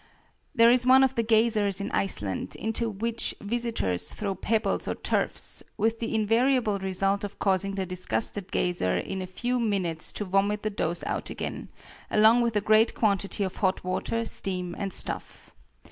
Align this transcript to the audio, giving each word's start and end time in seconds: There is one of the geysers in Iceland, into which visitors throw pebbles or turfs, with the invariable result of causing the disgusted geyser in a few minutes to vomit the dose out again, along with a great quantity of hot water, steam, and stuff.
There 0.55 0.71
is 0.71 0.87
one 0.87 1.03
of 1.03 1.13
the 1.13 1.21
geysers 1.21 1.79
in 1.79 1.91
Iceland, 1.91 2.55
into 2.55 2.89
which 2.89 3.35
visitors 3.39 4.11
throw 4.11 4.33
pebbles 4.33 4.87
or 4.87 4.95
turfs, 4.95 5.61
with 5.77 5.99
the 5.99 6.15
invariable 6.15 6.79
result 6.79 7.23
of 7.23 7.37
causing 7.37 7.75
the 7.75 7.85
disgusted 7.85 8.51
geyser 8.51 8.97
in 8.97 9.21
a 9.21 9.27
few 9.27 9.59
minutes 9.59 10.11
to 10.13 10.25
vomit 10.25 10.63
the 10.63 10.71
dose 10.71 11.03
out 11.03 11.29
again, 11.29 11.69
along 12.09 12.41
with 12.41 12.55
a 12.55 12.61
great 12.61 12.95
quantity 12.95 13.43
of 13.43 13.57
hot 13.57 13.83
water, 13.83 14.25
steam, 14.25 14.75
and 14.75 14.91
stuff. 14.91 15.51